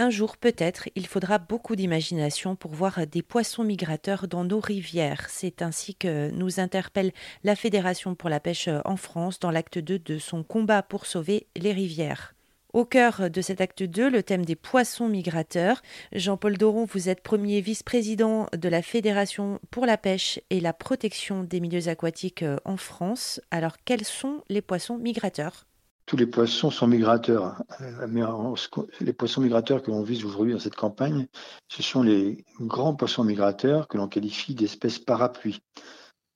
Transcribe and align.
Un 0.00 0.10
jour 0.10 0.36
peut-être, 0.36 0.88
il 0.94 1.08
faudra 1.08 1.38
beaucoup 1.38 1.74
d'imagination 1.74 2.54
pour 2.54 2.70
voir 2.70 3.04
des 3.08 3.20
poissons 3.20 3.64
migrateurs 3.64 4.28
dans 4.28 4.44
nos 4.44 4.60
rivières. 4.60 5.26
C'est 5.28 5.60
ainsi 5.60 5.96
que 5.96 6.30
nous 6.30 6.60
interpelle 6.60 7.10
la 7.42 7.56
Fédération 7.56 8.14
pour 8.14 8.30
la 8.30 8.38
pêche 8.38 8.68
en 8.84 8.96
France 8.96 9.40
dans 9.40 9.50
l'acte 9.50 9.80
2 9.80 9.98
de 9.98 10.18
son 10.18 10.44
combat 10.44 10.84
pour 10.84 11.04
sauver 11.04 11.48
les 11.56 11.72
rivières. 11.72 12.36
Au 12.72 12.84
cœur 12.84 13.28
de 13.28 13.40
cet 13.40 13.60
acte 13.60 13.82
2, 13.82 14.08
le 14.08 14.22
thème 14.22 14.44
des 14.44 14.54
poissons 14.54 15.08
migrateurs. 15.08 15.82
Jean-Paul 16.12 16.56
Doron, 16.56 16.84
vous 16.84 17.08
êtes 17.08 17.24
premier 17.24 17.60
vice-président 17.60 18.46
de 18.56 18.68
la 18.68 18.82
Fédération 18.82 19.58
pour 19.72 19.84
la 19.84 19.98
pêche 19.98 20.38
et 20.50 20.60
la 20.60 20.72
protection 20.72 21.42
des 21.42 21.58
milieux 21.58 21.88
aquatiques 21.88 22.44
en 22.64 22.76
France. 22.76 23.40
Alors, 23.50 23.78
quels 23.84 24.04
sont 24.04 24.44
les 24.48 24.62
poissons 24.62 24.96
migrateurs? 24.96 25.66
Tous 26.08 26.16
les 26.16 26.26
poissons 26.26 26.70
sont 26.70 26.86
migrateurs. 26.86 27.62
Euh, 27.82 28.56
les 29.00 29.12
poissons 29.12 29.42
migrateurs 29.42 29.82
que 29.82 29.90
l'on 29.90 30.02
vise 30.02 30.24
aujourd'hui 30.24 30.54
dans 30.54 30.58
cette 30.58 30.74
campagne, 30.74 31.28
ce 31.68 31.82
sont 31.82 32.02
les 32.02 32.46
grands 32.60 32.94
poissons 32.94 33.24
migrateurs 33.24 33.86
que 33.88 33.98
l'on 33.98 34.08
qualifie 34.08 34.54
d'espèces 34.54 34.98
parapluies. 34.98 35.60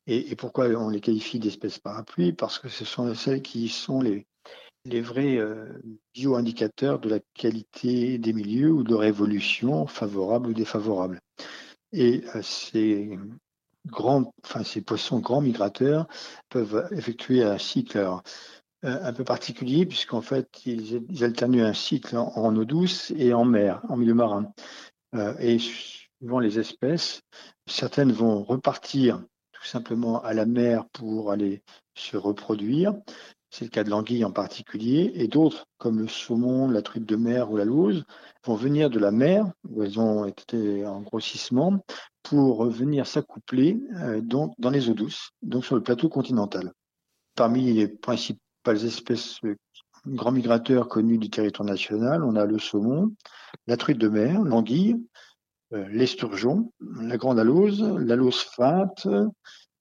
Et, 0.06 0.36
pourquoi 0.36 0.66
on 0.66 0.90
les 0.90 1.00
qualifie 1.00 1.38
d'espèces 1.38 1.78
parapluies? 1.78 2.34
Parce 2.34 2.58
que 2.58 2.68
ce 2.68 2.84
sont 2.84 3.14
celles 3.14 3.40
qui 3.40 3.68
sont 3.68 4.02
les, 4.02 4.26
vrais 5.00 5.38
euh, 5.38 5.80
bio-indicateurs 6.12 6.98
de 6.98 7.08
la 7.08 7.20
qualité 7.32 8.18
des 8.18 8.32
milieux 8.34 8.72
ou 8.72 8.82
de 8.82 8.90
leur 8.90 9.04
évolution 9.04 9.86
favorable 9.86 10.48
ou 10.48 10.52
défavorable. 10.52 11.18
Et 11.92 12.24
euh, 12.34 12.42
ces 12.42 13.18
grands, 13.86 14.34
enfin 14.44 14.64
ces 14.64 14.82
poissons 14.82 15.20
grands 15.20 15.40
migrateurs 15.40 16.06
peuvent 16.50 16.88
effectuer 16.90 17.42
un 17.42 17.58
cycle 17.58 17.98
un 18.82 19.12
peu 19.12 19.24
particulier, 19.24 19.86
puisqu'en 19.86 20.22
fait, 20.22 20.48
ils, 20.66 21.04
ils, 21.08 21.24
alternent 21.24 21.60
un 21.60 21.72
cycle 21.72 22.16
en, 22.16 22.56
eau 22.56 22.64
douce 22.64 23.12
et 23.16 23.32
en 23.32 23.44
mer, 23.44 23.80
en 23.88 23.96
milieu 23.96 24.14
marin. 24.14 24.52
Euh, 25.14 25.34
et 25.38 25.58
suivant 25.58 26.38
les 26.38 26.58
espèces, 26.58 27.22
certaines 27.66 28.12
vont 28.12 28.42
repartir 28.42 29.22
tout 29.52 29.64
simplement 29.64 30.22
à 30.22 30.34
la 30.34 30.46
mer 30.46 30.86
pour 30.92 31.30
aller 31.30 31.62
se 31.94 32.16
reproduire. 32.16 32.94
C'est 33.50 33.66
le 33.66 33.70
cas 33.70 33.84
de 33.84 33.90
l'anguille 33.90 34.24
en 34.24 34.32
particulier. 34.32 35.12
Et 35.14 35.28
d'autres, 35.28 35.66
comme 35.76 35.98
le 36.00 36.08
saumon, 36.08 36.70
la 36.70 36.80
truite 36.80 37.04
de 37.04 37.16
mer 37.16 37.50
ou 37.50 37.58
la 37.58 37.66
lauze, 37.66 38.04
vont 38.46 38.54
venir 38.54 38.88
de 38.88 38.98
la 38.98 39.10
mer, 39.10 39.52
où 39.68 39.82
elles 39.82 40.00
ont 40.00 40.24
été 40.24 40.86
en 40.86 41.02
grossissement, 41.02 41.84
pour 42.22 42.64
venir 42.64 43.06
s'accoupler 43.06 43.78
euh, 43.96 44.22
dans 44.22 44.70
les 44.70 44.88
eaux 44.88 44.94
douces, 44.94 45.32
donc 45.42 45.66
sur 45.66 45.76
le 45.76 45.82
plateau 45.82 46.08
continental. 46.08 46.72
Parmi 47.34 47.72
les 47.72 47.88
principaux 47.88 48.40
pas 48.62 48.72
les 48.72 48.86
espèces 48.86 49.38
euh, 49.44 49.56
grands 50.06 50.32
migrateurs 50.32 50.88
connus 50.88 51.18
du 51.18 51.30
territoire 51.30 51.68
national. 51.68 52.24
On 52.24 52.36
a 52.36 52.44
le 52.44 52.58
saumon, 52.58 53.12
la 53.66 53.76
truite 53.76 53.98
de 53.98 54.08
mer, 54.08 54.42
l'anguille, 54.42 54.96
euh, 55.72 55.86
l'esturgeon, 55.90 56.72
la 57.00 57.16
grande 57.16 57.38
alose, 57.38 57.82
l'alose 57.98 58.40
feinte, 58.40 59.06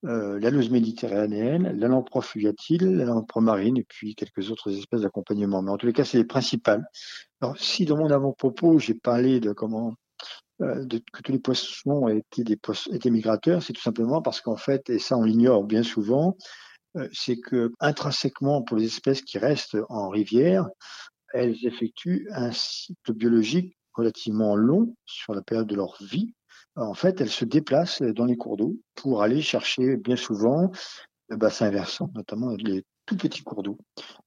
euh, 0.05 0.39
l'alose 0.39 0.69
méditerranéenne, 0.69 1.77
la 1.77 1.87
lampre 1.87 2.21
fluviatile, 2.21 2.97
la 2.97 3.05
lampre 3.05 3.39
marine 3.41 3.77
et 3.77 3.85
puis 3.87 4.15
quelques 4.15 4.49
autres 4.51 4.71
espèces 4.71 5.01
d'accompagnement. 5.01 5.61
Mais 5.61 5.71
en 5.71 5.77
tous 5.77 5.87
les 5.87 5.93
cas, 5.93 6.05
c'est 6.05 6.17
les 6.17 6.25
principales. 6.25 6.83
Alors, 7.41 7.57
si 7.57 7.85
dans 7.85 7.97
mon 7.97 8.09
avant-propos, 8.09 8.79
j'ai 8.79 8.95
parlé 8.95 9.39
de 9.39 9.51
comment 9.53 9.93
de, 10.59 11.01
que 11.11 11.21
tous 11.23 11.31
les 11.31 11.39
poissons 11.39 12.07
étaient 12.07 12.43
des 12.43 12.59
étaient 12.91 13.09
migrateurs, 13.09 13.63
c'est 13.63 13.73
tout 13.73 13.81
simplement 13.81 14.21
parce 14.21 14.41
qu'en 14.41 14.57
fait, 14.57 14.91
et 14.91 14.99
ça 14.99 15.17
on 15.17 15.23
l'ignore 15.23 15.63
bien 15.63 15.81
souvent, 15.81 16.37
euh, 16.37 16.70
c'est 17.13 17.39
que 17.39 17.71
intrinsèquement, 17.79 18.61
pour 18.61 18.77
les 18.77 18.85
espèces 18.85 19.21
qui 19.21 19.37
restent 19.37 19.77
en 19.89 20.09
rivière, 20.09 20.67
elles 21.33 21.65
effectuent 21.65 22.27
un 22.31 22.51
cycle 22.51 23.13
biologique 23.13 23.77
relativement 23.93 24.55
long 24.55 24.95
sur 25.05 25.33
la 25.33 25.41
période 25.41 25.67
de 25.67 25.75
leur 25.75 25.97
vie. 26.01 26.33
En 26.75 26.93
fait, 26.93 27.19
elles 27.21 27.29
se 27.29 27.45
déplacent 27.45 28.01
dans 28.01 28.25
les 28.25 28.37
cours 28.37 28.57
d'eau 28.57 28.77
pour 28.95 29.21
aller 29.21 29.41
chercher 29.41 29.97
bien 29.97 30.15
souvent 30.15 30.71
le 31.27 31.37
bassin 31.37 31.69
versant, 31.69 32.09
notamment 32.13 32.51
les 32.57 32.83
tout 33.05 33.17
petits 33.17 33.43
cours 33.43 33.63
d'eau. 33.63 33.77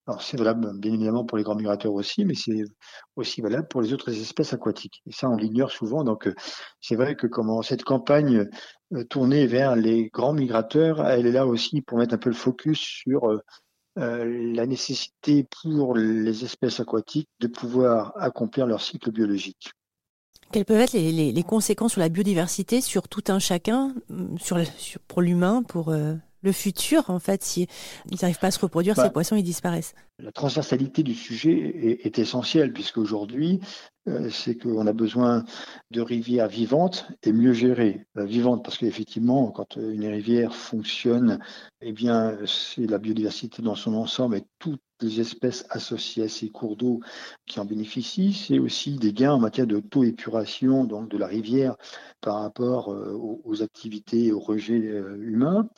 Alors 0.07 0.23
c'est 0.23 0.37
valable 0.37 0.79
bien 0.79 0.93
évidemment 0.93 1.25
pour 1.25 1.39
les 1.39 1.45
grands 1.45 1.55
migrateurs 1.55 1.93
aussi, 1.93 2.25
mais 2.25 2.35
c'est 2.35 2.65
aussi 3.17 3.41
valable 3.41 3.69
pour 3.69 3.83
les 3.83 3.93
autres 3.93 4.11
espèces 4.11 4.53
aquatiques. 4.53 5.03
Et 5.07 5.13
ça, 5.13 5.29
on 5.29 5.37
l'ignore 5.37 5.71
souvent. 5.71 6.05
Donc 6.05 6.27
euh, 6.27 6.35
c'est 6.81 6.97
vrai 6.97 7.17
que 7.17 7.27
cette 7.63 7.85
campagne 7.85 8.49
euh, 8.93 9.05
tournée 9.05 9.47
vers 9.47 9.77
les 9.77 10.09
grands 10.13 10.35
migrateurs, 10.35 11.07
elle 11.07 11.27
est 11.27 11.33
là 11.33 11.47
aussi 11.47 11.81
pour 11.83 11.99
mettre 11.99 12.15
un 12.15 12.19
peu 12.19 12.31
le 12.31 12.35
focus 12.35 12.79
sur 12.79 13.27
euh, 13.27 13.41
la 13.97 14.67
nécessité 14.67 15.47
pour 15.63 15.97
les 15.97 16.45
espèces 16.45 16.81
aquatiques 16.81 17.29
de 17.41 17.47
pouvoir 17.47 18.13
accomplir 18.17 18.67
leur 18.67 18.83
cycle 18.83 19.11
biologique. 19.11 19.71
Quelles 20.53 20.65
peuvent 20.65 20.81
être 20.81 20.93
les, 20.93 21.43
conséquences 21.43 21.93
sur 21.93 22.01
la 22.01 22.09
biodiversité, 22.09 22.81
sur 22.81 23.09
tout 23.09 23.25
un 23.29 23.39
chacun, 23.39 23.95
sur, 24.37 24.59
pour 25.09 25.23
l'humain, 25.23 25.63
pour 25.63 25.93
le 26.45 26.53
futur, 26.53 27.11
en 27.11 27.19
fait, 27.19 27.43
si 27.43 27.67
ils 28.11 28.19
n'arrivent 28.21 28.39
pas 28.39 28.49
à 28.49 28.51
se 28.51 28.61
reproduire, 28.61 28.95
ces 28.95 29.03
bah, 29.03 29.11
poissons, 29.11 29.35
ils 29.35 29.43
disparaissent. 29.43 29.95
La 30.19 30.31
transversalité 30.31 31.03
du 31.03 31.15
sujet 31.15 31.53
est, 31.53 32.07
est 32.07 32.19
essentielle, 32.19 32.73
puisqu'aujourd'hui, 32.73 33.61
euh, 34.07 34.29
c'est 34.31 34.57
qu'on 34.57 34.87
a 34.87 34.93
besoin 34.93 35.45
de 35.91 36.03
rivières 36.03 36.49
vivantes 36.49 37.09
et 37.23 37.33
mieux 37.33 37.55
gérées. 37.55 38.07
Euh, 38.19 38.25
vivantes, 38.25 38.63
parce 38.63 38.77
qu'effectivement, 38.77 39.51
quand 39.51 39.77
une 39.77 40.07
rivière 40.07 40.55
fonctionne, 40.55 41.39
eh 41.81 41.93
bien, 41.93 42.37
c'est 42.47 42.87
la 42.87 42.99
biodiversité 42.99 43.63
dans 43.63 43.75
son 43.75 43.95
ensemble 43.95 44.37
et 44.37 44.45
toutes 44.59 44.83
les 45.05 45.21
espèces 45.21 45.67
associées 45.71 46.25
à 46.25 46.29
ces 46.29 46.51
cours 46.51 46.77
d'eau 46.77 47.01
qui 47.47 47.61
en 47.61 47.65
bénéficient. 47.65 48.33
C'est 48.33 48.59
aussi 48.59 48.97
des 48.97 49.13
gains 49.13 49.33
en 49.35 49.41
matière 49.41 49.67
de 49.67 49.81
taux-épuration 49.81 50.85
donc 50.85 51.09
de 51.09 51.19
la 51.19 51.27
rivière 51.27 51.77
par 52.21 52.41
rapport 52.41 52.93
euh, 52.93 53.13
aux, 53.45 53.63
activités 53.63 54.27
et 54.27 54.33
aux 54.33 54.41
rejets 54.41 54.75
humains 55.19 55.69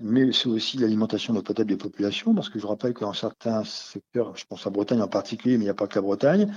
mais 0.00 0.32
c'est 0.32 0.48
aussi 0.48 0.78
l'alimentation 0.78 1.34
de 1.34 1.40
potable 1.40 1.70
des 1.70 1.76
populations, 1.76 2.34
parce 2.34 2.48
que 2.48 2.58
je 2.58 2.66
rappelle 2.66 2.94
qu'en 2.94 3.12
certains 3.12 3.64
secteurs, 3.64 4.36
je 4.36 4.44
pense 4.46 4.66
à 4.66 4.70
Bretagne 4.70 5.02
en 5.02 5.08
particulier, 5.08 5.56
mais 5.56 5.64
il 5.64 5.66
n'y 5.66 5.70
a 5.70 5.74
pas 5.74 5.88
que 5.88 5.96
la 5.96 6.02
Bretagne, 6.02 6.54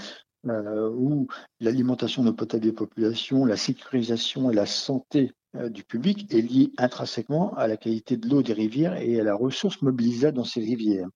euh, 0.47 0.89
où 0.89 1.27
l'alimentation 1.59 2.23
de 2.23 2.31
potable 2.31 2.63
des 2.63 2.71
populations, 2.71 3.45
la 3.45 3.57
sécurisation 3.57 4.49
et 4.51 4.55
la 4.55 4.65
santé 4.65 5.33
euh, 5.55 5.69
du 5.69 5.83
public 5.83 6.33
est 6.33 6.41
liée 6.41 6.71
intrinsèquement 6.77 7.53
à 7.55 7.67
la 7.67 7.77
qualité 7.77 8.17
de 8.17 8.27
l'eau 8.27 8.41
des 8.41 8.53
rivières 8.53 8.95
et 8.95 9.19
à 9.19 9.23
la 9.23 9.35
ressource 9.35 9.81
mobilisable 9.81 10.37
dans 10.37 10.43
ces 10.43 10.61
rivières 10.61 11.07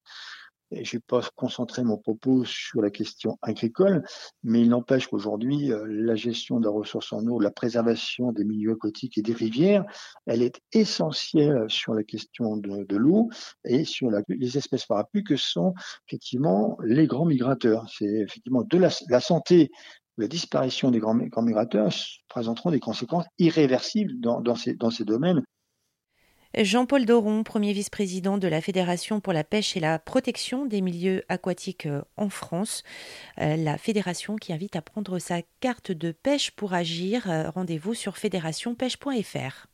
je 0.84 0.96
ne 0.96 1.00
vais 1.00 1.04
pas 1.08 1.22
concentrer 1.36 1.84
mon 1.84 1.98
propos 1.98 2.44
sur 2.46 2.82
la 2.82 2.90
question 2.90 3.38
agricole, 3.42 4.04
mais 4.44 4.62
il 4.62 4.70
n'empêche 4.70 5.08
qu'aujourd'hui, 5.08 5.72
euh, 5.72 5.86
la 5.88 6.16
gestion 6.16 6.60
de 6.60 6.66
la 6.66 6.72
ressource 6.72 7.14
en 7.14 7.26
eau, 7.28 7.40
la 7.40 7.52
préservation 7.52 8.32
des 8.32 8.44
milieux 8.44 8.74
aquatiques 8.74 9.18
et 9.18 9.22
des 9.22 9.34
rivières, 9.34 9.86
elle 10.26 10.42
est 10.42 10.60
essentielle 10.74 11.66
sur 11.68 11.94
la 11.94 12.04
question 12.04 12.58
de, 12.58 12.96
l'eau 12.96 13.30
et 13.64 13.86
sur 13.86 14.10
les 14.28 14.58
espèces 14.58 14.86
parapluies 14.86 15.24
que 15.24 15.36
sont 15.36 15.74
effectivement 16.08 16.78
les 16.84 17.08
grands 17.08 17.26
migrateurs. 17.26 17.90
C'est 17.90 18.06
effectivement 18.06 18.64
de 18.64 18.78
la, 18.78 19.20
santé 19.20 19.72
la 20.18 20.28
disparition 20.28 20.92
des 20.92 21.00
grands, 21.00 21.14
migrateurs 21.14 21.90
présenteront 22.28 22.72
des 22.72 22.80
conséquences 22.80 23.26
irréversibles 23.38 24.20
dans 24.20 24.56
ces 24.56 25.06
domaines 25.06 25.44
Jean-Paul 26.58 27.06
Doron, 27.06 27.44
premier 27.44 27.74
vice-président 27.74 28.38
de 28.38 28.48
la 28.48 28.62
Fédération 28.62 29.20
pour 29.20 29.34
la 29.34 29.44
pêche 29.44 29.76
et 29.76 29.82
la 29.82 30.00
protection 30.00 30.66
des 30.66 30.80
milieux 30.80 31.24
aquatiques 31.28 31.86
euh, 31.86 32.02
en 32.16 32.30
France, 32.30 32.84
euh, 33.42 33.58
la 33.58 33.78
fédération 33.78 34.38
qui 34.38 34.54
invite 34.54 34.78
à 34.78 34.82
prendre 34.82 35.20
sa 35.20 35.42
carte 35.60 35.92
de 35.92 36.14
pêche 36.14 36.52
pour 36.52 36.74
agir. 36.74 37.30
Euh, 37.30 37.50
rendez-vous 37.50 37.94
sur 37.94 38.18
fédérationpêche.fr. 38.18 39.68